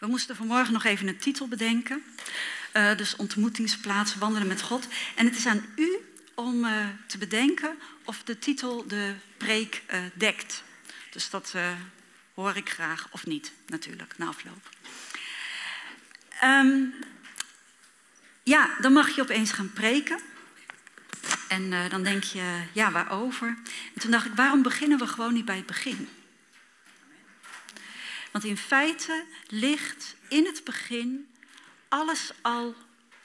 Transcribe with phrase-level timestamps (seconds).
[0.00, 2.02] We moesten vanmorgen nog even een titel bedenken.
[2.74, 4.86] Uh, dus ontmoetingsplaats, wandelen met God.
[5.14, 5.98] En het is aan u
[6.34, 10.62] om uh, te bedenken of de titel de preek uh, dekt.
[11.10, 11.54] Dus dat
[12.34, 14.68] hoor ik graag, of niet natuurlijk, na afloop.
[16.44, 16.94] Um,
[18.42, 20.20] ja, dan mag je opeens gaan preken.
[21.48, 23.48] En dan denk je, ja, waarover?
[23.94, 26.08] En toen dacht ik, waarom beginnen we gewoon niet bij het begin?
[28.30, 31.34] Want in feite ligt in het begin
[31.88, 32.74] alles al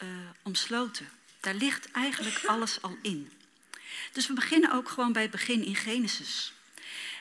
[0.04, 0.10] uh,
[0.44, 1.10] omsloten.
[1.40, 3.32] Daar ligt eigenlijk alles al in.
[4.12, 6.54] Dus we beginnen ook gewoon bij het begin in Genesis.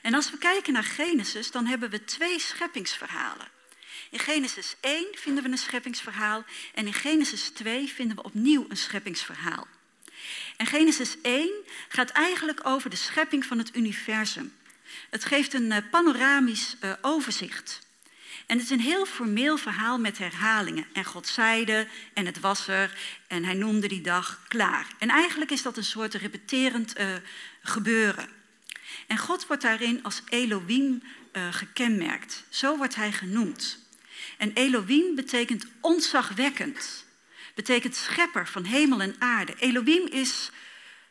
[0.03, 3.49] En als we kijken naar Genesis, dan hebben we twee scheppingsverhalen.
[4.11, 8.77] In Genesis 1 vinden we een scheppingsverhaal en in Genesis 2 vinden we opnieuw een
[8.77, 9.67] scheppingsverhaal.
[10.57, 11.51] En Genesis 1
[11.89, 14.53] gaat eigenlijk over de schepping van het universum.
[15.11, 17.83] Het geeft een eh, panoramisch uh, overzicht.
[18.47, 20.87] En het is een heel formeel verhaal met herhalingen.
[20.93, 24.87] En God zeide, en het was er, en hij noemde die dag klaar.
[24.99, 27.07] En eigenlijk is dat een soort repeterend uh,
[27.63, 28.29] gebeuren.
[29.07, 31.03] En God wordt daarin als Elohim
[31.51, 32.45] gekenmerkt.
[32.49, 33.79] Zo wordt hij genoemd.
[34.39, 37.05] En Elohim betekent ontzagwekkend.
[37.55, 39.55] Betekent schepper van hemel en aarde.
[39.59, 40.51] Elohim is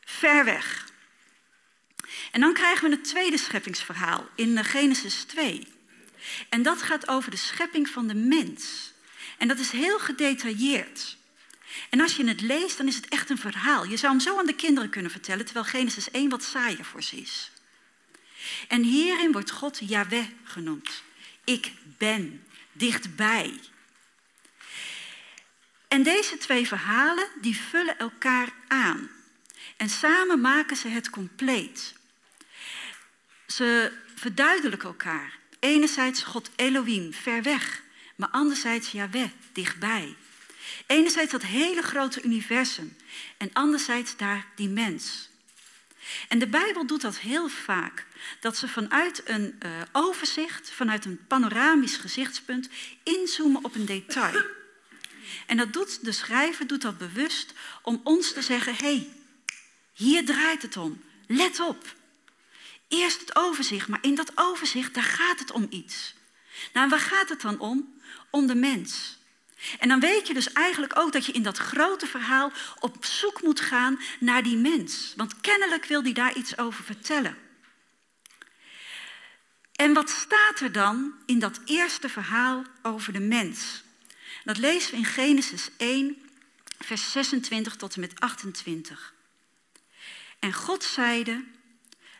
[0.05, 0.91] ver weg.
[2.34, 5.67] En dan krijgen we het tweede scheppingsverhaal in Genesis 2.
[6.50, 8.92] En dat gaat over de schepping van de mens.
[9.38, 11.17] En dat is heel gedetailleerd.
[11.89, 13.86] En als je het leest, dan is het echt een verhaal.
[13.86, 17.04] Je zou hem zo aan de kinderen kunnen vertellen, terwijl Genesis 1 wat saaier voor
[17.04, 17.52] ze is.
[18.67, 21.04] En hierin wordt God Yahweh genoemd.
[21.44, 23.59] Ik ben dichtbij.
[25.88, 29.09] En deze twee verhalen die vullen elkaar aan.
[29.78, 32.02] En samen maken ze het compleet.
[33.47, 35.38] Ze verduidelijken elkaar.
[35.59, 37.81] Enerzijds God Elohim, ver weg,
[38.16, 40.16] maar anderzijds Yahweh, dichtbij.
[40.88, 42.98] Enerzijds dat hele grote universum
[43.37, 45.30] en anderzijds daar die mens.
[46.27, 48.05] En de Bijbel doet dat heel vaak.
[48.39, 52.70] Dat ze vanuit een uh, overzicht, vanuit een panoramisch gezichtspunt,
[53.04, 54.45] inzoomen op een detail.
[55.45, 59.10] En dat doet de schrijver doet dat bewust om ons te zeggen: hé, hey,
[59.93, 61.04] hier draait het om.
[61.27, 61.95] Let op.
[62.88, 66.14] Eerst het overzicht, maar in dat overzicht, daar gaat het om iets.
[66.73, 68.02] Nou, waar gaat het dan om?
[68.30, 69.17] Om de mens.
[69.80, 73.42] En dan weet je dus eigenlijk ook dat je in dat grote verhaal op zoek
[73.42, 75.14] moet gaan naar die mens.
[75.16, 77.38] Want kennelijk wil die daar iets over vertellen.
[79.76, 83.83] En wat staat er dan in dat eerste verhaal over de mens?
[84.43, 86.17] Dat lezen we in Genesis 1,
[86.80, 89.14] vers 26 tot en met 28.
[90.39, 91.43] En God zeide,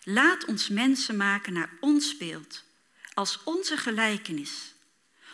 [0.03, 2.64] laat ons mensen maken naar ons beeld,
[3.14, 4.74] als onze gelijkenis,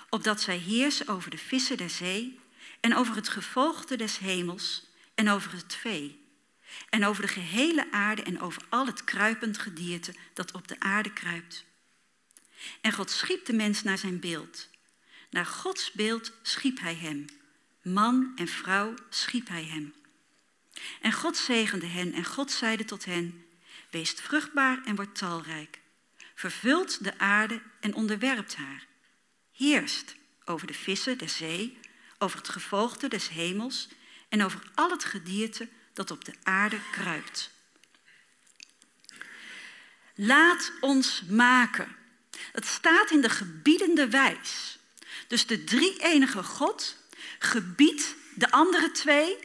[0.10, 2.40] opdat zij heersen over de vissen der zee
[2.80, 4.86] en over het gevolgte des hemels
[5.16, 6.28] en over het vee
[6.90, 11.14] en over de gehele aarde en over al het kruipend gedierte dat op de aarde
[11.14, 11.66] kruipt.
[12.82, 14.68] En God schiep de mens naar zijn beeld.
[15.30, 17.26] Naar Gods beeld schiep hij hem.
[17.82, 19.94] Man en vrouw schiep hij hem.
[21.02, 23.46] En God zegende hen en God zeide tot hen,
[23.90, 25.80] wees vruchtbaar en word talrijk.
[26.36, 28.86] Vervult de aarde en onderwerpt haar.
[29.52, 31.80] Heerst over de vissen der zee,
[32.18, 33.88] over het gevolgte des hemels
[34.30, 37.52] en over al het gedierte dat op de aarde kruipt.
[40.16, 41.96] Laat ons maken.
[42.52, 44.80] Het staat in de gebiedende wijs.
[45.28, 46.98] Dus de drie enige God
[47.40, 49.38] gebiedt de andere twee,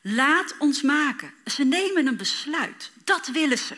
[0.00, 1.34] laat ons maken.
[1.46, 2.90] Ze nemen een besluit.
[3.04, 3.76] Dat willen ze.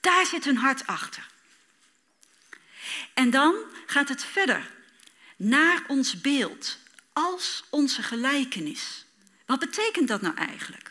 [0.00, 1.26] Daar zit hun hart achter.
[3.14, 3.54] En dan
[3.86, 4.70] gaat het verder.
[5.36, 6.78] Naar ons beeld,
[7.12, 9.04] als onze gelijkenis.
[9.46, 10.90] Wat betekent dat nou eigenlijk?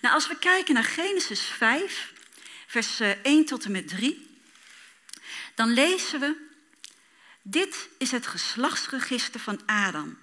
[0.00, 2.12] Nou, als we kijken naar Genesis 5,
[2.66, 4.38] vers 1 eh, tot en met 3,
[5.54, 6.44] dan lezen we
[7.42, 10.18] dit is het geslachtsregister van Adam.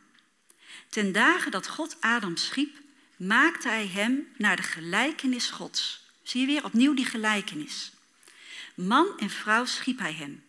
[0.89, 2.77] Ten dagen dat God Adam schiep,
[3.15, 6.02] maakte hij hem naar de gelijkenis Gods.
[6.23, 7.91] Zie je weer opnieuw die gelijkenis.
[8.75, 10.43] Man en vrouw schiep hij hem.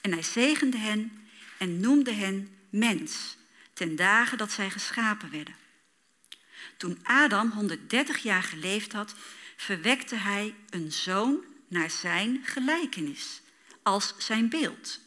[0.00, 1.26] En hij zegende hen
[1.58, 3.36] en noemde hen mens,
[3.72, 5.54] ten dagen dat zij geschapen werden.
[6.76, 9.14] Toen Adam 130 jaar geleefd had,
[9.56, 13.40] verwekte hij een zoon naar zijn gelijkenis,
[13.82, 15.00] als zijn beeld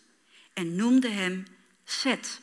[0.54, 1.46] en noemde hem
[1.84, 2.40] Seth.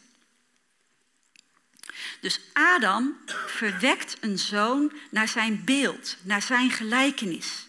[2.21, 7.67] Dus Adam verwekt een zoon naar zijn beeld, naar zijn gelijkenis.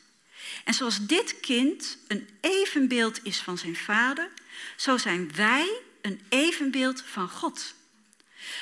[0.63, 4.29] En zoals dit kind een evenbeeld is van zijn vader,
[4.75, 7.73] zo zijn wij een evenbeeld van God.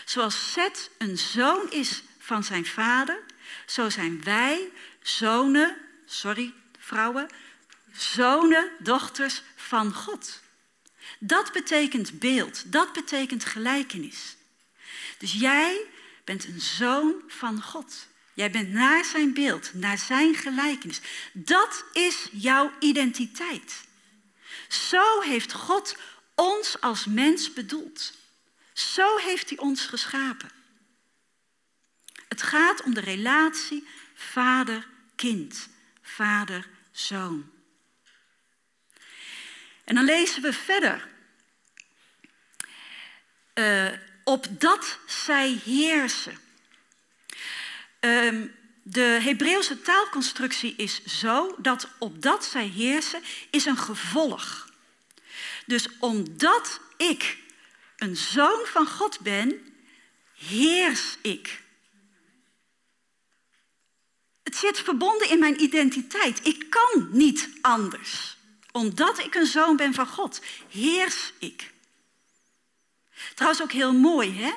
[0.06, 3.20] Zoals Seth een zoon is van zijn vader,
[3.66, 4.70] zo zijn wij
[5.02, 7.28] zonen, sorry vrouwen,
[7.92, 10.42] zonen, dochters van God.
[11.20, 14.36] Dat betekent beeld, dat betekent gelijkenis.
[15.22, 15.86] Dus jij
[16.24, 18.08] bent een zoon van God.
[18.34, 21.02] Jij bent naar zijn beeld, naar zijn gelijkenis.
[21.34, 23.84] Dat is jouw identiteit.
[24.68, 25.98] Zo heeft God
[26.36, 28.14] ons als mens bedoeld.
[28.74, 30.52] Zo heeft hij ons geschapen.
[32.28, 35.70] Het gaat om de relatie vader-kind,
[36.02, 37.52] vader-zoon.
[39.84, 41.10] En dan lezen we verder.
[43.54, 46.38] Uh, opdat zij heersen.
[48.00, 54.70] Um, de Hebreeuwse taalconstructie is zo dat opdat zij heersen is een gevolg.
[55.66, 57.38] Dus omdat ik
[57.98, 59.74] een zoon van God ben,
[60.36, 61.62] heers ik.
[64.44, 66.48] Het zit verbonden in mijn identiteit.
[66.48, 68.38] Ik kan niet anders.
[68.72, 71.72] Omdat ik een zoon ben van God, heers ik.
[73.34, 74.52] Trouwens ook heel mooi, hè?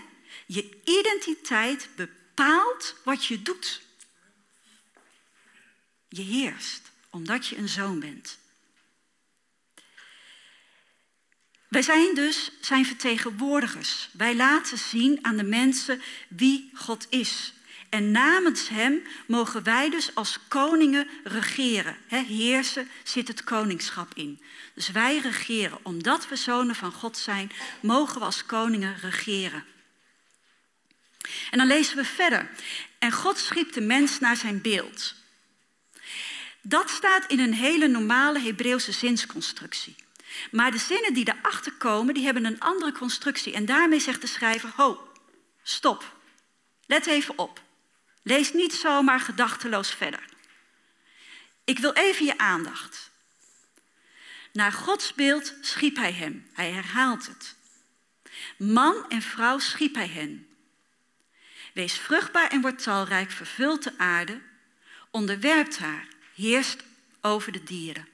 [0.47, 3.83] Je identiteit bepaalt wat je doet.
[6.09, 8.39] Je heerst, omdat je een zoon bent.
[11.69, 14.09] Wij zijn dus zijn vertegenwoordigers.
[14.13, 17.53] Wij laten zien aan de mensen wie God is.
[17.95, 21.97] En namens Hem mogen wij dus als koningen regeren.
[22.09, 24.43] heersen zit het koningschap in.
[24.75, 25.79] Dus wij regeren.
[25.83, 29.65] Omdat we zonen van God zijn, mogen we als koningen regeren.
[31.51, 32.51] En dan lezen we verder.
[32.99, 35.15] En God schiep de mens naar zijn beeld.
[36.63, 39.95] Dat staat in een hele normale Hebreeuwse zinsconstructie.
[40.51, 43.53] Maar de zinnen die erachter komen, die hebben een andere constructie.
[43.53, 45.09] En daarmee zegt de schrijver, ho,
[45.63, 46.17] stop.
[46.87, 47.63] Let even op.
[48.25, 50.25] Lees niet zomaar gedachteloos verder.
[51.65, 53.11] Ik wil even je aandacht.
[54.53, 56.51] Naar Gods beeld schiep hij hem.
[56.53, 57.55] Hij herhaalt het.
[58.57, 60.49] Man en vrouw schiep hij hen.
[61.75, 64.41] Wees vruchtbaar en word talrijk, vervult de aarde,
[65.11, 66.83] onderwerpt haar, heerst
[67.21, 68.09] over de dieren.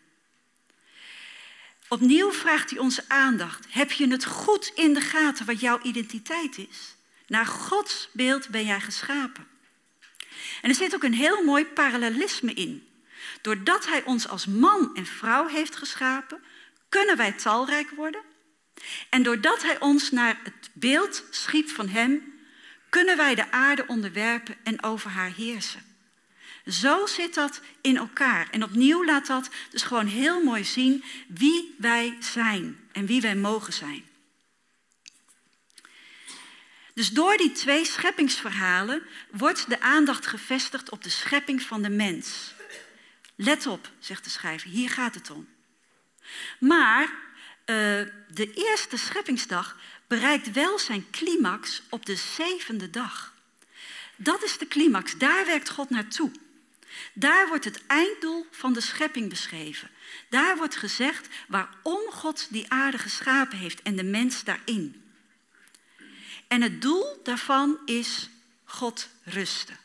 [1.89, 3.67] Opnieuw vraagt hij onze aandacht.
[3.69, 6.97] Heb je het goed in de gaten wat jouw identiteit is?
[7.27, 9.49] Naar Gods beeld ben jij geschapen.
[10.63, 12.89] En er zit ook een heel mooi parallelisme in.
[13.43, 16.43] Doordat Hij ons als man en vrouw heeft geschapen,
[16.89, 18.23] kunnen wij talrijk worden.
[19.09, 22.33] En doordat Hij ons naar het beeld schiep van Hem,
[22.89, 25.89] kunnen wij de aarde onderwerpen en over haar heersen.
[26.67, 28.49] Zo zit dat in elkaar.
[28.51, 33.37] En opnieuw laat dat dus gewoon heel mooi zien wie wij zijn en wie wij
[33.37, 34.05] mogen zijn.
[37.01, 42.55] Dus door die twee scheppingsverhalen wordt de aandacht gevestigd op de schepping van de mens.
[43.37, 45.49] Let op, zegt de schrijver, hier gaat het om.
[46.59, 47.17] Maar uh,
[48.29, 49.77] de eerste scheppingsdag
[50.07, 53.35] bereikt wel zijn climax op de zevende dag.
[54.17, 56.31] Dat is de climax, daar werkt God naartoe.
[57.13, 59.91] Daar wordt het einddoel van de schepping beschreven.
[60.29, 65.10] Daar wordt gezegd waarom God die aarde geschapen heeft en de mens daarin.
[66.51, 68.29] En het doel daarvan is
[68.65, 69.79] God rusten.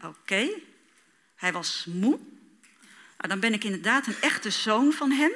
[0.00, 0.48] Oké,
[1.34, 2.18] hij was moe.
[3.16, 5.32] Nou, dan ben ik inderdaad een echte zoon van hem.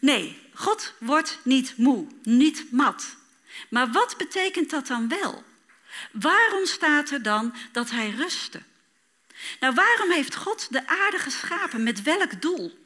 [0.00, 3.16] Nee, God wordt niet moe, niet mat.
[3.68, 5.44] Maar wat betekent dat dan wel?
[6.12, 8.62] Waarom staat er dan dat hij rustte?
[9.60, 11.82] Nou, waarom heeft God de aarde geschapen?
[11.82, 12.78] Met welk doel?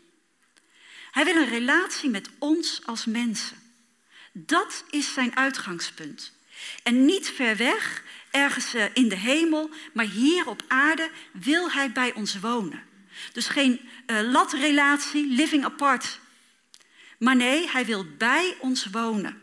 [1.11, 3.70] Hij wil een relatie met ons als mensen.
[4.33, 6.33] Dat is zijn uitgangspunt.
[6.83, 11.93] En niet ver weg, ergens eh, in de hemel, maar hier op aarde wil hij
[11.93, 12.83] bij ons wonen.
[13.33, 16.19] Dus geen uh, latrelatie, living apart.
[17.19, 19.43] Maar nee, hij wil bij ons wonen.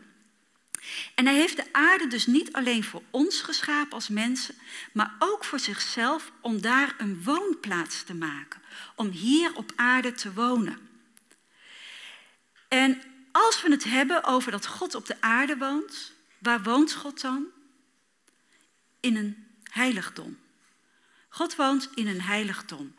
[1.14, 4.54] En hij heeft de aarde dus niet alleen voor ons geschapen als mensen,
[4.92, 8.60] maar ook voor zichzelf om daar een woonplaats te maken.
[8.94, 10.78] Om hier op aarde te wonen.
[12.68, 13.02] En
[13.44, 17.46] als we het hebben over dat God op de aarde woont, waar woont God dan?
[19.00, 20.38] In een heiligdom.
[21.28, 22.94] God woont in een heiligdom.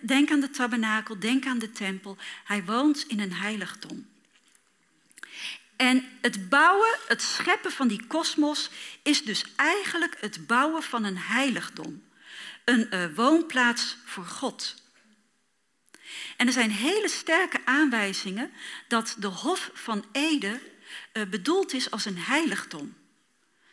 [0.00, 2.16] Denk aan de tabernakel, denk aan de tempel.
[2.44, 4.06] Hij woont in een heiligdom.
[5.76, 8.70] En het bouwen, het scheppen van die kosmos
[9.02, 12.02] is dus eigenlijk het bouwen van een heiligdom.
[12.64, 14.83] Een uh, woonplaats voor God.
[16.36, 18.50] En er zijn hele sterke aanwijzingen
[18.88, 20.60] dat de Hof van Ede
[21.12, 22.94] uh, bedoeld is als een heiligdom.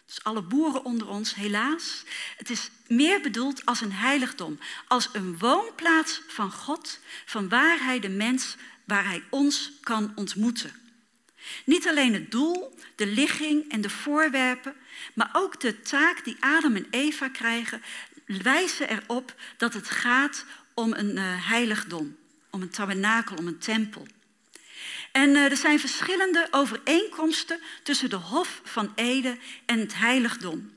[0.06, 2.04] Dus alle boeren onder ons, helaas.
[2.38, 8.00] Het is meer bedoeld als een heiligdom, als een woonplaats van God, van waar Hij
[8.00, 8.56] de mens,
[8.86, 10.72] waar Hij ons kan ontmoeten.
[11.66, 14.76] Niet alleen het doel, de ligging en de voorwerpen,
[15.14, 17.82] maar ook de taak die Adam en Eva krijgen,
[18.26, 22.18] wijzen erop dat het gaat om een uh, heiligdom,
[22.52, 24.08] om een tabernakel, om een tempel.
[25.12, 30.72] En uh, er zijn verschillende overeenkomsten tussen de Hof van Ede en het heiligdom.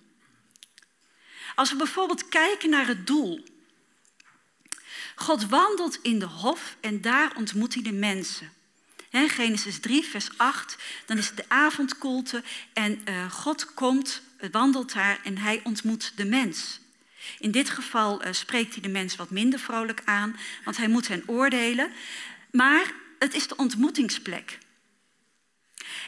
[1.54, 3.44] Als we bijvoorbeeld kijken naar het doel.
[5.14, 8.52] God wandelt in de Hof en daar ontmoet hij de mensen.
[9.10, 10.76] Genesis 3, vers 8,
[11.06, 16.24] dan is het de avondkoelte en uh, God komt, wandelt daar en hij ontmoet de
[16.24, 16.80] mens.
[17.38, 21.08] In dit geval uh, spreekt hij de mens wat minder vrolijk aan, want hij moet
[21.08, 21.90] hen oordelen.
[22.50, 24.58] Maar het is de ontmoetingsplek.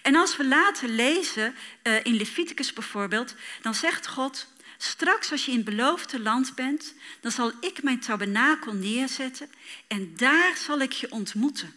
[0.03, 4.47] En als we later lezen, uh, in Leviticus bijvoorbeeld, dan zegt God,
[4.79, 9.51] straks als je in het beloofde land bent, dan zal ik mijn tabernakel neerzetten
[9.87, 11.75] en daar zal ik je ontmoeten.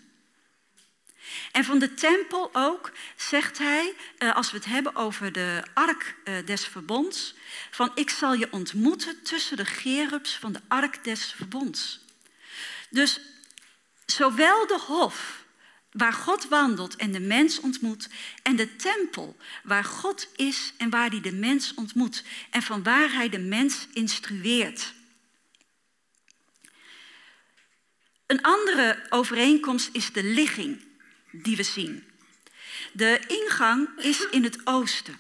[1.52, 6.16] En van de tempel ook zegt hij, uh, als we het hebben over de ark
[6.24, 7.36] uh, des verbonds,
[7.72, 12.00] van ik zal je ontmoeten tussen de gerubs van de ark des verbonds.
[12.90, 13.20] Dus
[14.12, 15.46] Zowel de hof,
[15.92, 18.10] waar God wandelt en de mens ontmoet,
[18.44, 23.14] en de tempel, waar God is en waar hij de mens ontmoet, en van waar
[23.14, 24.94] hij de mens instrueert.
[28.26, 30.82] Een andere overeenkomst is de ligging
[31.32, 32.04] die we zien.
[32.92, 35.20] De ingang is in het oosten.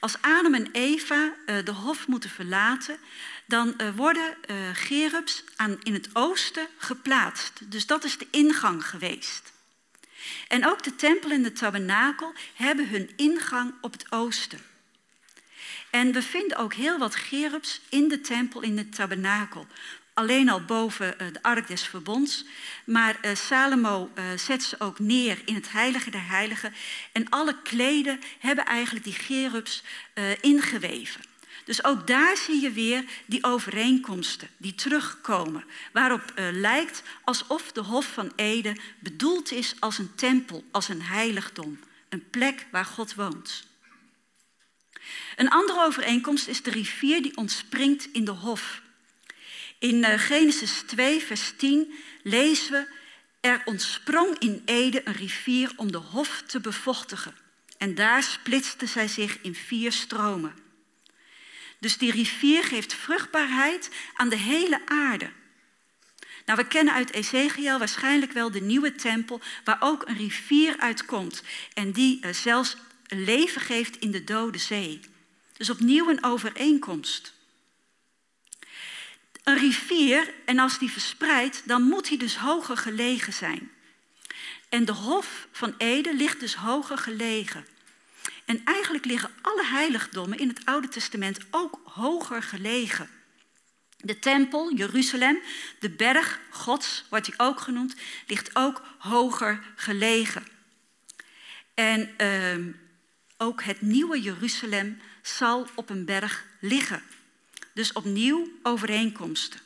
[0.00, 2.98] Als Adam en Eva eh, de hof moeten verlaten,
[3.46, 7.70] dan eh, worden uh, gerubs aan, in het oosten geplaatst.
[7.70, 9.52] Dus dat is de ingang geweest.
[10.48, 14.60] En ook de tempel en de tabernakel hebben hun ingang op het oosten.
[15.90, 19.66] En we vinden ook heel wat gerubs in de tempel, in de tabernakel.
[20.14, 22.44] Alleen al boven uh, de ark des verbonds.
[22.84, 26.74] Maar uh, Salomo uh, zet ze ook neer in het heilige der heiligen.
[27.12, 29.82] En alle kleden hebben eigenlijk die gerubs
[30.40, 31.20] ingeweven.
[31.64, 38.12] Dus ook daar zie je weer die overeenkomsten die terugkomen, waarop lijkt alsof de Hof
[38.12, 43.66] van Ede bedoeld is als een tempel, als een heiligdom, een plek waar God woont.
[45.36, 48.82] Een andere overeenkomst is de rivier die ontspringt in de Hof.
[49.84, 52.86] In uh, Genesis 2, vers 10 lezen we:
[53.40, 57.34] Er ontsprong in Ede een rivier om de Hof te bevochtigen.
[57.78, 60.54] En daar splitste zij zich in vier stromen.
[61.80, 65.30] Dus die rivier geeft vruchtbaarheid aan de hele aarde.
[66.46, 71.42] Nou, we kennen uit Ezekiel waarschijnlijk wel de nieuwe tempel, waar ook een rivier uitkomt
[71.74, 72.76] en die uh, zelfs
[73.06, 75.00] leven geeft in de dode zee.
[75.56, 77.33] Dus opnieuw een overeenkomst.
[79.44, 83.70] Een rivier, en als die verspreidt, dan moet die dus hoger gelegen zijn.
[84.68, 87.66] En de Hof van Ede ligt dus hoger gelegen.
[88.44, 93.08] En eigenlijk liggen alle heiligdommen in het Oude Testament ook hoger gelegen.
[93.96, 95.38] De tempel, Jeruzalem,
[95.80, 97.94] de berg Gods, wordt hij ook genoemd,
[98.26, 100.46] ligt ook hoger gelegen.
[101.74, 102.74] En uh,
[103.36, 107.02] ook het nieuwe Jeruzalem zal op een berg liggen.
[107.74, 109.60] Dus opnieuw overeenkomsten.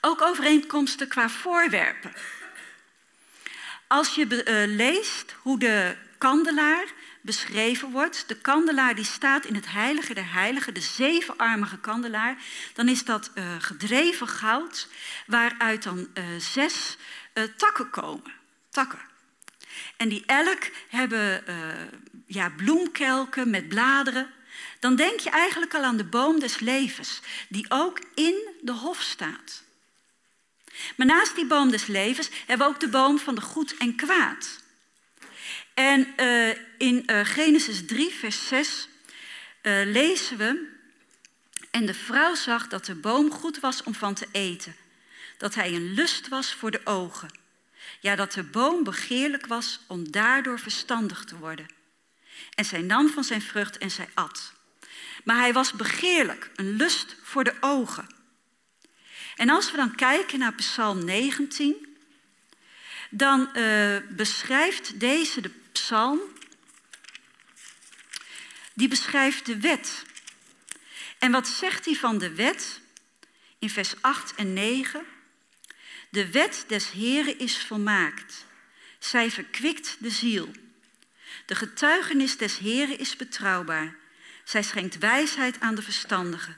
[0.00, 2.12] Ook overeenkomsten qua voorwerpen.
[3.86, 6.84] Als je uh, leest hoe de kandelaar
[7.20, 8.28] beschreven wordt.
[8.28, 12.36] De kandelaar die staat in het heilige der heiligen, de zevenarmige kandelaar.
[12.74, 14.88] Dan is dat uh, gedreven goud,
[15.26, 16.96] waaruit dan uh, zes
[17.56, 18.32] takken komen.
[18.70, 18.98] Takken.
[19.96, 21.44] En die elk hebben
[22.26, 24.30] ja, bloemkelken met bladeren.
[24.80, 29.00] Dan denk je eigenlijk al aan de boom des levens, die ook in de hof
[29.00, 29.62] staat.
[30.96, 33.94] Maar naast die boom des levens hebben we ook de boom van de goed en
[33.94, 34.60] kwaad.
[35.74, 36.48] En uh,
[36.78, 38.88] in uh, Genesis 3, vers 6
[39.62, 40.76] uh, eh, lezen we.
[41.70, 44.76] En de vrouw zag dat de boom goed was om van te eten,
[45.36, 47.28] dat hij een lust was voor de ogen.
[48.00, 51.66] Ja, dat de boom begeerlijk was om daardoor verstandig te worden.
[52.54, 54.52] En zij nam van zijn vrucht en zij at.
[55.24, 58.06] Maar hij was begeerlijk, een lust voor de ogen.
[59.36, 61.96] En als we dan kijken naar Psalm 19,
[63.10, 66.20] dan uh, beschrijft deze de psalm,
[68.74, 70.04] die beschrijft de wet.
[71.18, 72.80] En wat zegt hij van de wet?
[73.58, 75.04] In vers 8 en 9.
[76.10, 78.46] De wet des Heren is volmaakt.
[78.98, 80.50] Zij verkwikt de ziel.
[81.48, 83.96] De getuigenis des Heren is betrouwbaar.
[84.44, 86.56] Zij schenkt wijsheid aan de verstandigen.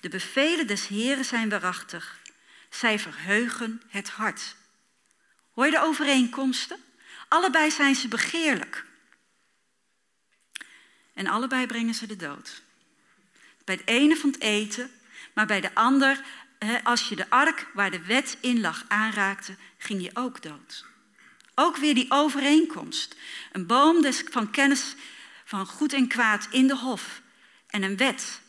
[0.00, 2.18] De bevelen des Heren zijn waarachtig.
[2.70, 4.56] Zij verheugen het hart.
[5.50, 6.76] Hoor je de overeenkomsten?
[7.28, 8.84] Allebei zijn ze begeerlijk.
[11.14, 12.62] En allebei brengen ze de dood.
[13.64, 14.90] Bij het ene van het eten,
[15.32, 16.20] maar bij de ander,
[16.82, 20.84] als je de ark waar de wet in lag aanraakte, ging je ook dood.
[21.58, 23.16] Ook weer die overeenkomst.
[23.52, 24.94] Een boom van kennis
[25.44, 27.22] van goed en kwaad in de hof.
[27.66, 28.40] En een wet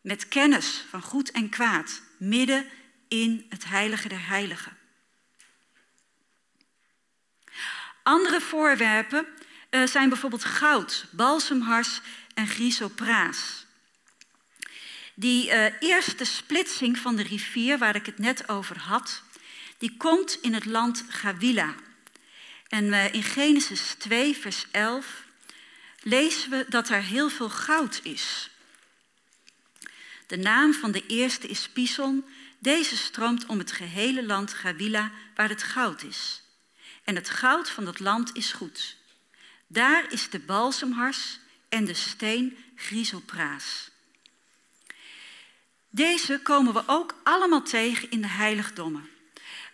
[0.00, 2.66] met kennis van goed en kwaad midden
[3.08, 4.76] in het heilige der heiligen.
[8.02, 9.26] Andere voorwerpen
[9.70, 12.00] uh, zijn bijvoorbeeld goud, balsemhars
[12.34, 13.66] en chrysopraas.
[15.14, 19.22] Die uh, eerste splitsing van de rivier waar ik het net over had,
[19.80, 21.74] die komt in het land Gawila.
[22.68, 25.24] En uh, in Genesis 2, vers 11
[26.02, 28.50] lezen we dat er heel veel goud is.
[30.26, 32.24] De naam van de eerste is Pison.
[32.58, 36.42] Deze stroomt om het gehele land Gawila waar het goud is.
[37.04, 38.96] En het goud van dat land is goed.
[39.66, 43.90] Daar is de balsemhars en de steen chrysopraas.
[45.90, 49.08] Deze komen we ook allemaal tegen in de heiligdommen.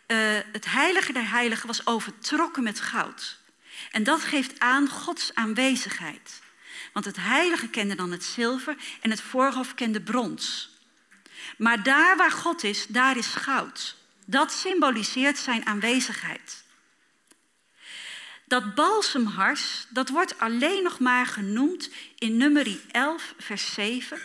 [0.07, 3.39] Uh, het heilige der heiligen was overtrokken met goud.
[3.91, 6.41] En dat geeft aan Gods aanwezigheid.
[6.93, 10.71] Want het heilige kende dan het zilver en het voorhof kende brons.
[11.59, 13.97] Maar daar waar God is, daar is goud.
[14.27, 16.65] Dat symboliseert zijn aanwezigheid.
[18.45, 24.21] Dat balsemhars, dat wordt alleen nog maar genoemd in nummer 11, vers 7.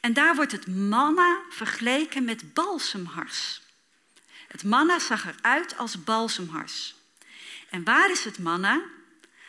[0.00, 3.60] En daar wordt het manna vergeleken met balsemhars.
[4.48, 6.94] Het manna zag eruit als balsemhars.
[7.70, 8.82] En waar is het manna?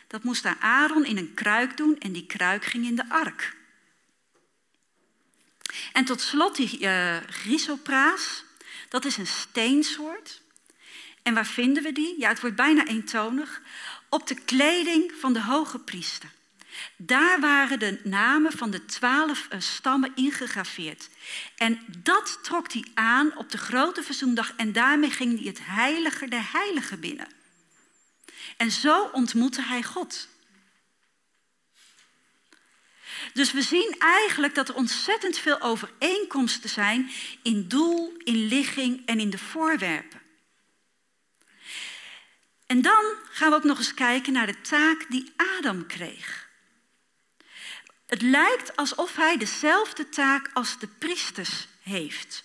[0.07, 3.57] Dat moest Aaron in een kruik doen en die kruik ging in de ark.
[5.93, 7.17] En tot slot die uh,
[8.89, 10.41] dat is een steensoort.
[11.23, 12.19] En waar vinden we die?
[12.19, 13.61] Ja, het wordt bijna eentonig.
[14.09, 16.29] Op de kleding van de hoge priester.
[16.97, 21.09] Daar waren de namen van de twaalf eh, stammen ingegraveerd.
[21.55, 26.27] En dat trok hij aan op de grote verzoendag en daarmee ging hij het heilige
[26.27, 27.27] der heiligen binnen.
[28.57, 30.27] En zo ontmoette hij God.
[33.33, 37.11] Dus we zien eigenlijk dat er ontzettend veel overeenkomsten zijn
[37.43, 40.21] in doel, in ligging en in de voorwerpen.
[42.65, 46.48] En dan gaan we ook nog eens kijken naar de taak die Adam kreeg.
[48.09, 52.43] Het lijkt alsof hij dezelfde taak als de priesters heeft.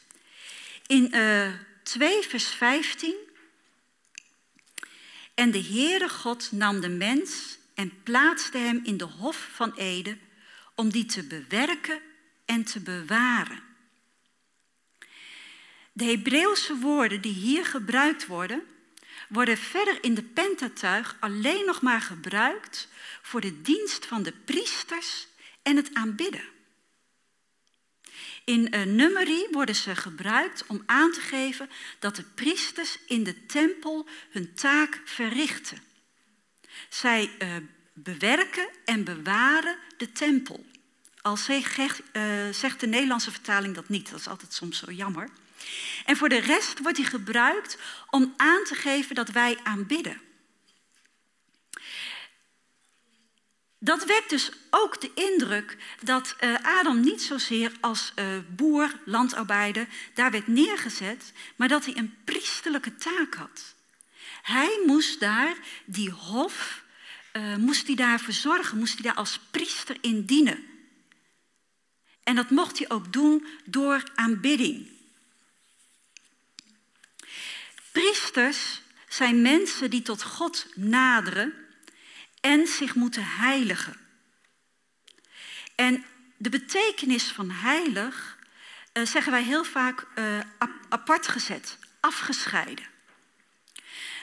[0.86, 3.14] In uh, eh, 2 vers 15.
[5.34, 10.20] En de Heere God nam de mens en plaatste hem in de hof van Eden
[10.74, 12.00] om die te bewerken
[12.44, 13.62] en te bewaren.
[15.92, 18.62] De Hebreeuwse woorden die hier gebruikt worden,
[19.28, 22.88] worden verder in de Pentatuig alleen nog maar gebruikt
[23.22, 25.26] voor de dienst van de priesters
[25.64, 26.52] en het aanbidden.
[28.44, 33.46] In een nummerie worden ze gebruikt om aan te geven dat de priesters in de
[33.46, 35.82] tempel hun taak verrichten.
[36.88, 37.56] Zij uh,
[37.92, 40.66] bewerken en bewaren de tempel.
[41.20, 45.28] Al uh, zegt de Nederlandse vertaling dat niet, dat is altijd soms zo jammer.
[46.04, 47.78] En voor de rest wordt die gebruikt
[48.10, 50.20] om aan te geven dat wij aanbidden.
[53.84, 59.88] Dat wekt dus ook de indruk dat uh, Adam niet zozeer als uh, boer, landarbeider,
[60.14, 63.74] daar werd neergezet, maar dat hij een priesterlijke taak had.
[64.42, 66.84] Hij moest daar die hof,
[67.32, 70.64] uh, moest hij daar verzorgen, moest hij daar als priester in dienen.
[72.22, 74.88] En dat mocht hij ook doen door aanbidding.
[77.92, 81.63] Priesters zijn mensen die tot God naderen
[82.44, 83.96] en zich moeten heiligen.
[85.74, 86.04] En
[86.36, 88.38] de betekenis van heilig
[88.92, 90.38] uh, zeggen wij heel vaak uh,
[90.88, 92.84] apart gezet, afgescheiden.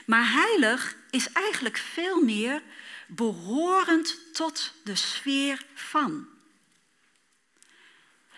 [0.05, 2.61] Maar heilig is eigenlijk veel meer
[3.07, 6.27] behorend tot de sfeer van.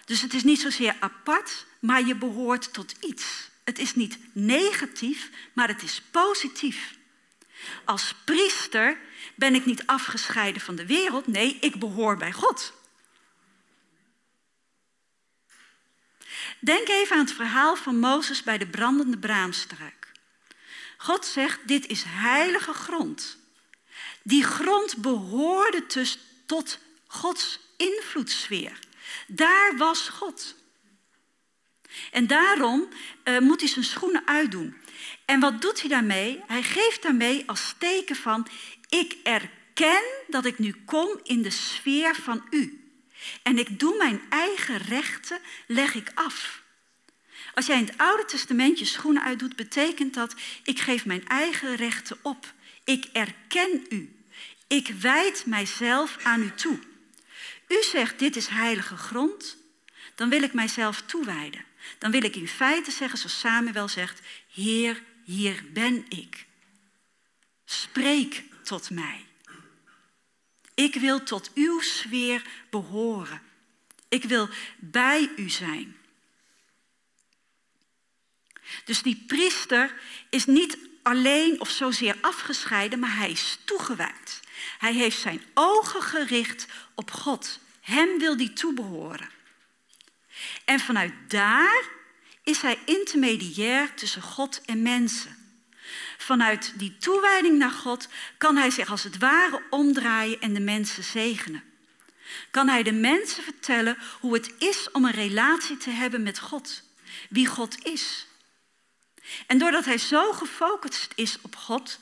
[0.06, 3.50] Dus het is niet zozeer apart, maar je behoort tot iets.
[3.64, 7.02] Het is niet negatief, maar het is positief.
[7.86, 8.98] Als priester
[9.36, 12.74] ben ik niet afgescheiden van de wereld, nee, ik behoor bij God.
[16.60, 20.12] Denk even aan het verhaal van Mozes bij de brandende braamstruik.
[20.98, 23.38] God zegt, dit is heilige grond.
[24.22, 28.80] Die grond behoorde dus tot Gods invloedssfeer.
[29.28, 30.56] Daar was God.
[32.12, 32.88] En daarom
[33.24, 34.76] uh, moet hij zijn schoenen uitdoen.
[35.26, 36.42] En wat doet hij daarmee?
[36.48, 38.48] Hij geeft daarmee als teken van:
[38.90, 42.78] ik erken dat ik nu kom in de sfeer van u.
[43.44, 46.62] En ik doe mijn eigen rechten, leg ik af.
[47.54, 51.76] Als jij in het Oude Testament je schoenen uitdoet, betekent dat ik geef mijn eigen
[51.76, 52.54] rechten op.
[52.84, 54.16] Ik erken u.
[54.68, 56.80] Ik wijd mijzelf aan u toe.
[57.68, 59.58] U zegt dit is heilige grond,
[60.16, 61.66] dan wil ik mijzelf toewijden.
[61.98, 64.22] Dan wil ik in feite zeggen, zoals Samuel zegt,
[64.54, 66.46] Heer, hier ben ik.
[67.66, 69.26] Spreek tot mij.
[70.74, 73.42] Ik wil tot uw sfeer behoren.
[74.08, 75.98] Ik wil bij u zijn.
[78.86, 79.94] Dus die priester
[80.30, 84.40] is niet alleen of zozeer afgescheiden, maar hij is toegewijd.
[84.78, 87.60] Hij heeft zijn ogen gericht op God.
[87.82, 89.30] Hem wil die toebehoren.
[90.66, 91.84] En vanuit daar
[92.44, 95.38] is hij intermediair tussen God en mensen.
[96.18, 101.04] Vanuit die toewijding naar God kan hij zich als het ware omdraaien en de mensen
[101.04, 101.64] zegenen.
[102.52, 106.84] Kan hij de mensen vertellen hoe het is om een relatie te hebben met God,
[107.30, 108.28] wie God is.
[109.48, 112.00] En doordat hij zo gefocust is op God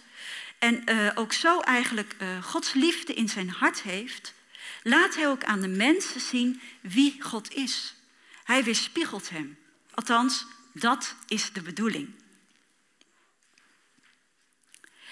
[0.60, 4.34] en uh, ook zo eigenlijk uh, Gods liefde in zijn hart heeft,
[4.84, 7.96] laat hij ook aan de mensen zien wie God is.
[8.52, 9.58] Hij weerspiegelt hem.
[9.94, 12.10] Althans, dat is de bedoeling.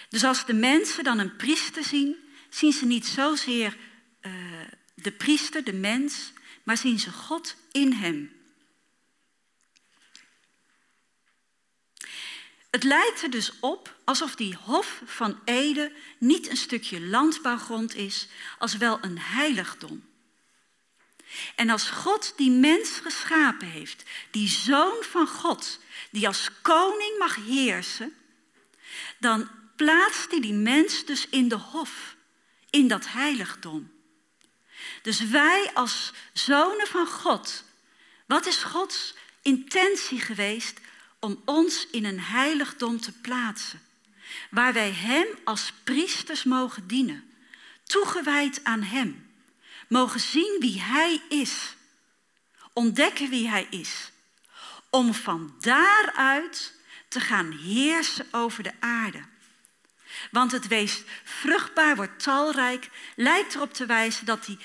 [0.10, 2.16] Dus als de mensen dan een priester zien,
[2.50, 3.78] zien ze niet zozeer
[4.22, 4.34] uh,
[4.94, 6.32] de priester, de mens,
[6.64, 8.32] maar zien ze God in hem.
[12.70, 18.28] Het lijkt er dus op alsof die Hof van Ede niet een stukje landbouwgrond is,
[18.58, 20.09] als wel een heiligdom.
[21.56, 27.36] En als God die mens geschapen heeft, die zoon van God, die als koning mag
[27.36, 28.16] heersen,
[29.18, 32.16] dan plaatst hij die mens dus in de hof,
[32.70, 33.92] in dat heiligdom.
[35.02, 37.64] Dus wij als zonen van God,
[38.26, 40.80] wat is Gods intentie geweest
[41.20, 43.82] om ons in een heiligdom te plaatsen,
[44.50, 47.34] waar wij Hem als priesters mogen dienen,
[47.84, 49.29] toegewijd aan Hem
[49.90, 51.76] mogen zien wie Hij is,
[52.74, 54.12] ontdekken wie Hij is,
[54.90, 56.74] om van daaruit
[57.08, 59.22] te gaan heersen over de aarde.
[60.32, 64.58] Want het weest vruchtbaar, wordt talrijk, lijkt erop te wijzen dat die,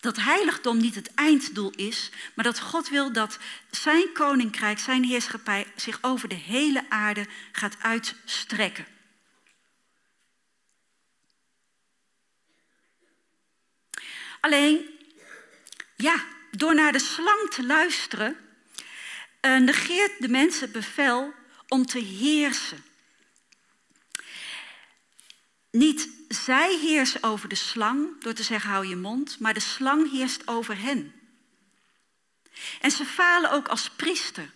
[0.00, 3.38] dat heiligdom niet het einddoel is, maar dat God wil dat
[3.70, 8.86] zijn koninkrijk, zijn heerschappij zich over de hele aarde gaat uitstrekken.
[14.40, 14.98] Alleen,
[15.96, 18.36] ja, door naar de slang te luisteren,
[19.46, 21.32] uh, negeert de mens het bevel
[21.68, 22.84] om te heersen.
[25.70, 30.10] Niet zij heersen over de slang door te zeggen hou je mond, maar de slang
[30.10, 31.14] heerst over hen.
[32.80, 34.50] En ze falen ook als priester.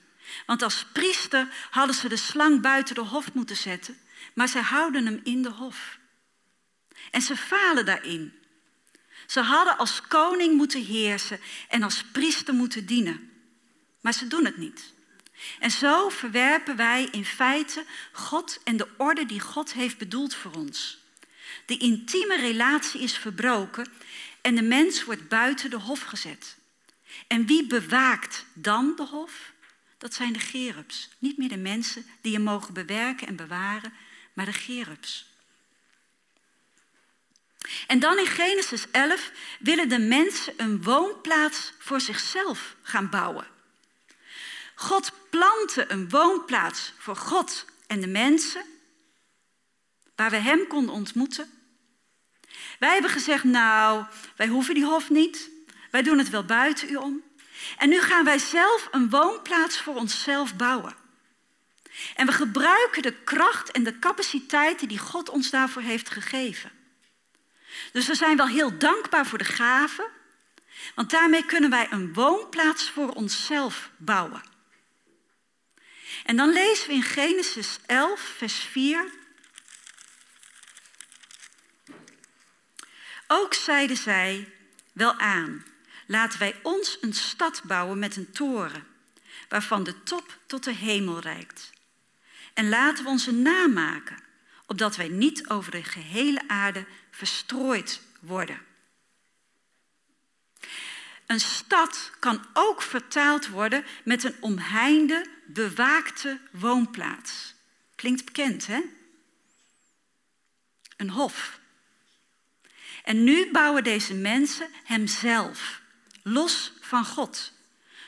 [0.46, 3.98] Want als priester hadden ze de slang buiten de hof moeten zetten,
[4.34, 5.98] maar zij houden hem in de hof.
[7.10, 8.43] En ze falen daarin.
[9.26, 13.30] Ze hadden als koning moeten heersen en als priester moeten dienen.
[14.00, 14.92] Maar ze doen het niet.
[15.58, 20.52] En zo verwerpen wij in feite God en de orde die God heeft bedoeld voor
[20.52, 20.98] ons.
[21.66, 23.86] De intieme relatie is verbroken
[24.40, 26.56] en de mens wordt buiten de hof gezet.
[27.26, 29.52] En wie bewaakt dan de hof?
[29.98, 31.08] Dat zijn de gerubs.
[31.18, 33.92] Niet meer de mensen die je mogen bewerken en bewaren,
[34.32, 35.26] maar de gerubs.
[37.86, 43.46] En dan in Genesis 11 willen de mensen een woonplaats voor zichzelf gaan bouwen.
[44.74, 48.64] God plantte een woonplaats voor God en de mensen,
[50.16, 51.50] waar we Hem konden ontmoeten.
[52.78, 54.04] Wij hebben gezegd, nou,
[54.36, 55.50] wij hoeven die hof niet,
[55.90, 57.22] wij doen het wel buiten u om.
[57.78, 60.96] En nu gaan wij zelf een woonplaats voor onszelf bouwen.
[62.14, 66.70] En we gebruiken de kracht en de capaciteiten die God ons daarvoor heeft gegeven.
[67.92, 70.10] Dus we zijn wel heel dankbaar voor de gave,
[70.94, 74.42] want daarmee kunnen wij een woonplaats voor onszelf bouwen.
[76.24, 79.04] En dan lezen we in Genesis 11, vers 4.
[83.26, 84.52] Ook zeiden zij,
[84.92, 85.64] wel aan,
[86.06, 88.86] laten wij ons een stad bouwen met een toren,
[89.48, 91.72] waarvan de top tot de hemel reikt.
[92.54, 94.22] En laten we onze naam maken,
[94.66, 98.60] opdat wij niet over de gehele aarde verstrooid worden.
[101.26, 107.54] Een stad kan ook vertaald worden met een omheinde, bewaakte woonplaats.
[107.94, 108.80] Klinkt bekend, hè?
[110.96, 111.60] Een hof.
[113.04, 115.80] En nu bouwen deze mensen hemzelf,
[116.22, 117.52] los van God.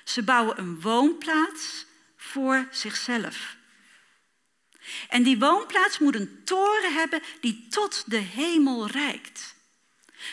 [0.04, 3.55] Ze bouwen een woonplaats voor zichzelf.
[5.08, 9.54] En die woonplaats moet een toren hebben die tot de hemel reikt.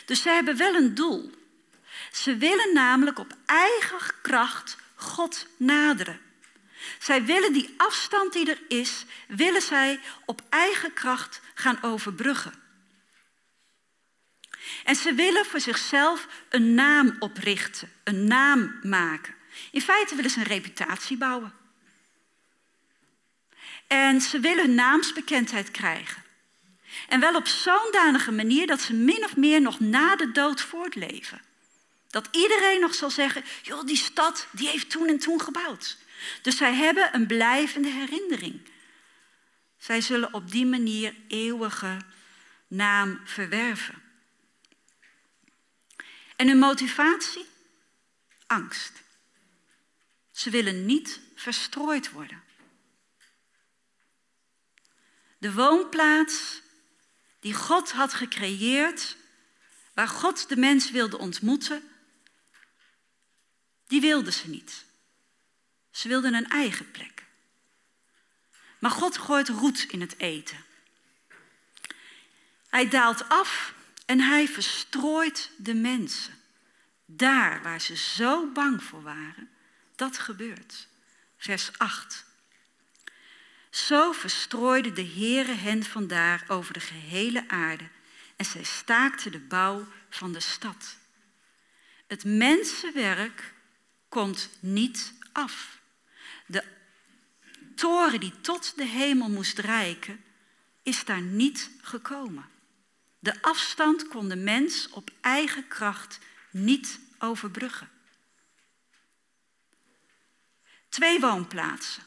[0.06, 1.32] Dus ze hebben wel een doel.
[2.12, 6.20] Ze willen namelijk op eigen kracht God naderen.
[7.00, 12.54] Zij willen die afstand die er is, willen zij op eigen kracht gaan overbruggen.
[14.84, 19.36] En ze willen voor zichzelf een naam oprichten, een naam maken.
[19.72, 21.54] In feite willen ze een reputatie bouwen.
[23.94, 26.24] En ze willen hun naamsbekendheid krijgen.
[27.08, 30.62] En wel op zo'n danige manier dat ze min of meer nog na de dood
[30.62, 31.42] voortleven.
[32.10, 35.98] Dat iedereen nog zal zeggen, joh, die stad die heeft toen en toen gebouwd.
[36.42, 38.62] Dus zij hebben een blijvende herinnering.
[39.78, 41.98] Zij zullen op die manier eeuwige
[42.68, 44.02] naam verwerven.
[46.36, 47.46] En hun motivatie?
[48.48, 49.02] Angst.
[50.32, 52.43] Ze willen niet verstrooid worden.
[55.44, 56.62] De woonplaats
[57.40, 59.18] die God had gecreëerd,
[59.94, 61.84] waar God de mens wilde ontmoeten,
[63.88, 64.86] die wilden ze niet.
[65.92, 67.24] Ze wilden een eigen plek.
[68.80, 70.66] Maar God gooit roet in het eten.
[72.70, 73.74] Hij daalt af
[74.06, 76.34] en hij verstrooit de mensen.
[77.06, 79.50] Daar waar ze zo bang voor waren,
[79.96, 80.88] dat gebeurt.
[81.38, 82.26] Vers 8.
[83.74, 87.90] Zo verstrooide de Heere hen vandaar over de gehele aarde
[88.36, 90.98] en zij staakten de bouw van de stad.
[92.08, 93.54] Het mensenwerk
[94.10, 95.80] komt niet af.
[96.46, 96.64] De
[97.76, 100.24] toren die tot de hemel moest reiken,
[100.84, 102.50] is daar niet gekomen.
[103.20, 106.20] De afstand kon de mens op eigen kracht
[106.52, 107.90] niet overbruggen.
[110.90, 112.04] Twee woonplaatsen.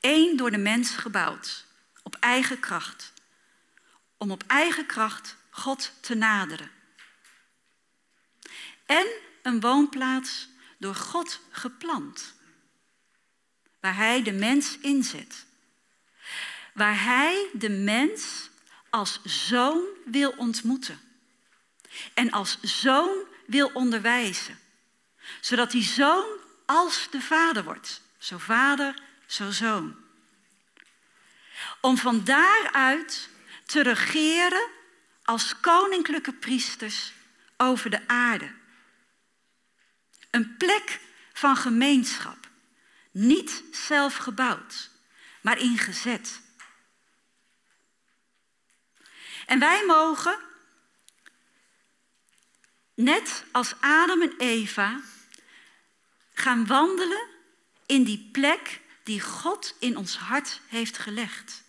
[0.00, 1.64] Eén door de mens gebouwd,
[2.02, 3.12] op eigen kracht.
[4.16, 6.70] Om op eigen kracht God te naderen.
[8.86, 9.06] En
[9.42, 12.34] een woonplaats door God geplant.
[13.80, 15.46] Waar Hij de mens inzet.
[16.74, 18.50] Waar Hij de mens
[18.90, 21.00] als zoon wil ontmoeten.
[22.14, 24.58] En als zoon wil onderwijzen.
[25.40, 26.26] Zodat die zoon
[26.66, 28.02] als de vader wordt.
[28.18, 28.94] Zo vader,
[29.30, 29.96] zo zoon.
[31.80, 33.28] Om van daaruit
[33.66, 34.68] te regeren
[35.22, 37.12] als koninklijke priesters
[37.56, 38.52] over de aarde.
[40.30, 41.00] Een plek
[41.32, 42.48] van gemeenschap.
[43.10, 44.90] Niet zelf gebouwd,
[45.40, 46.40] maar ingezet.
[49.46, 50.38] En wij mogen,
[52.94, 55.00] net als Adam en Eva,
[56.34, 57.26] gaan wandelen
[57.86, 61.62] in die plek die God in ons hart heeft gelegd.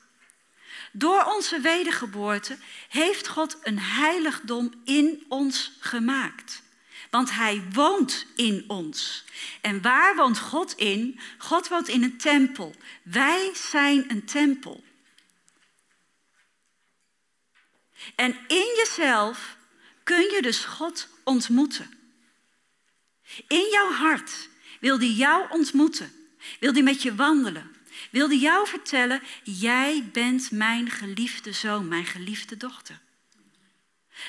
[0.91, 2.57] Door onze wedergeboorte
[2.89, 6.61] heeft God een heiligdom in ons gemaakt.
[7.09, 9.23] Want Hij woont in ons.
[9.61, 11.19] En waar woont God in?
[11.37, 12.75] God woont in een tempel.
[13.03, 14.83] Wij zijn een tempel.
[18.15, 19.57] En in jezelf
[20.03, 21.99] kun je dus God ontmoeten.
[23.47, 26.20] In jouw hart wil hij jou ontmoeten.
[26.59, 27.75] Wil hij met je wandelen.
[28.11, 32.99] Wil hij jou vertellen, jij bent mijn geliefde zoon, mijn geliefde dochter.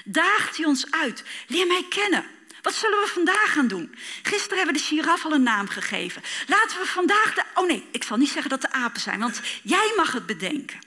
[0.05, 1.25] Daagt hij ons uit.
[1.47, 2.25] Leer mij kennen.
[2.63, 3.95] Wat zullen we vandaag gaan doen?
[4.23, 6.23] Gisteren hebben we de giraf al een naam gegeven.
[6.47, 7.45] Laten we vandaag de...
[7.55, 10.79] Oh nee, ik zal niet zeggen dat de apen zijn, want jij mag het bedenken.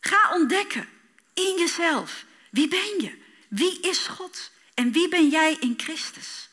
[0.00, 0.88] Ga ontdekken
[1.34, 2.24] in jezelf.
[2.50, 3.18] Wie ben je?
[3.48, 4.50] Wie is God?
[4.74, 6.48] En wie ben jij in Christus?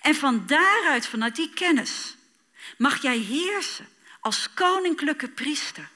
[0.00, 2.16] En van daaruit, vanuit die kennis,
[2.78, 3.88] mag jij heersen
[4.20, 5.90] als koninklijke priester.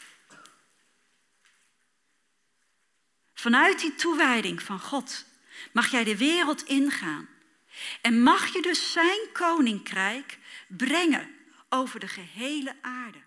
[3.34, 5.24] Vanuit die toewijding van God
[5.72, 7.28] mag jij de wereld ingaan.
[8.00, 11.36] En mag je dus zijn koninkrijk brengen
[11.68, 13.25] over de gehele aarde.